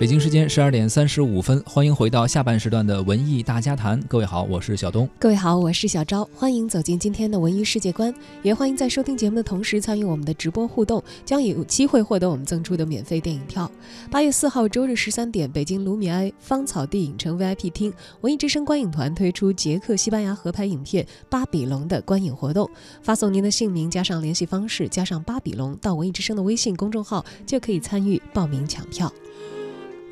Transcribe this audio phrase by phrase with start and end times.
[0.00, 4.00] 北京时间十二点三十五分，欢迎回到下半时段的文艺大家谈。
[4.08, 5.06] 各位好，我是小东。
[5.18, 6.26] 各位好，我是小昭。
[6.34, 8.10] 欢迎走进今天的文艺世界观，
[8.42, 13.70] 也欢迎在收听节目的同时参与我们的直播互动，将有机会获得我们赠出的免费电影票。
[14.10, 22.66] 八月四号周日十三点，北京卢米埃芳草地影城 VIP 厅，文艺之声观影团推出捷克西班牙合拍影片《巴比龙》的观影活动。
[23.02, 29.12] 发送您的姓名加上联系方式加上巴比龙到文艺之声的微信公众号，就可以参与报名抢票。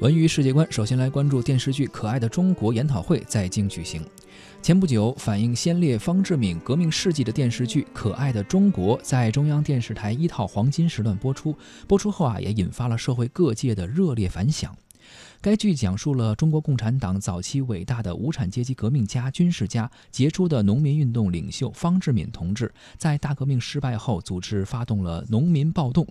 [0.01, 4.01] 文娱世界观，首先来关注电视剧《可爱的中国》研讨会在京举行。
[4.63, 11.53] 前不久，反映先烈方志敏革命事迹的电视剧《可爱的中国》在中央电视台一套黄金时段播出，
[11.89, 14.73] 播出后啊，也引发了社会各界的热烈反响。
[15.41, 26.05] 该剧讲述了中国共产党早期伟大的无产阶级革命家、军事家、杰出的农民运动领袖方志敏同志，在大革命失败后，组织发动了农民暴动，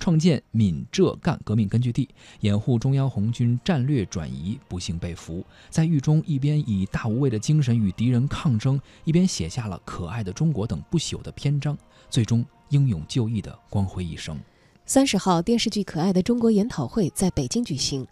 [0.00, 2.08] 创建闽浙赣革命根据地，
[2.40, 5.46] 掩护中央红军战略转移，不幸被俘。
[5.70, 11.78] 在狱中，一边以大无畏的精神与敌人抗争，一边写下了《可爱的中国》等不朽的篇章，
[12.10, 14.36] 最终英勇就义的光辉一生。
[14.84, 18.04] 三十号，电视剧《可爱的中国》研讨会在北京举行。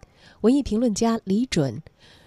[0.43, 1.83] 文艺评论家李准、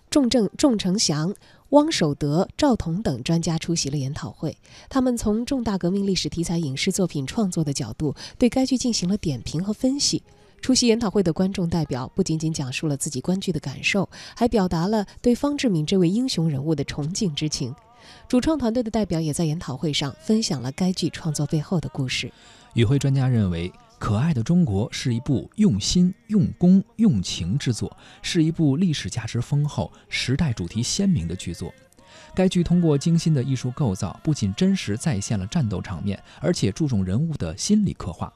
[0.09, 1.33] 仲正、仲成祥、
[1.69, 4.55] 汪守德、赵彤等专家出席了研讨会。
[4.89, 10.21] 他们从重大革命历史题材影视作品创作的角度，对该剧进行了点评和分析。
[10.61, 17.75] 出席研讨会的观众代表不仅仅讲述了自己观剧的感受，还表达了对方志敏这位英雄人物的崇敬之情。
[18.27, 22.31] 主创团队的代表也在研讨会上分享了该剧创作背后的故事。
[22.75, 23.71] 与会专家认为。
[24.03, 31.73] 可爱的中国是一部用心、用功、用情之作，是一部历史价值丰厚、时代主题鲜明的剧作。
[32.35, 38.31] 该剧通过精心的艺术构造，不仅真实再现了战斗场面，而且注重人物的心理刻画。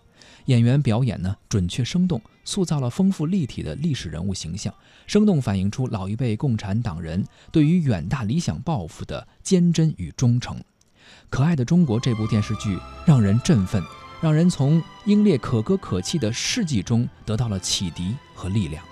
[0.45, 4.73] 演员表演呢准确生动，塑造了丰富立体的历史人物形象，
[5.05, 10.57] 生动反映出老一辈共产党人对于远大理想抱负的坚贞与忠诚。
[11.29, 13.83] 可爱的中国这部电视剧让人振奋。
[14.19, 18.83] 让人从英烈可歌可泣的事迹中得到了启迪和力量。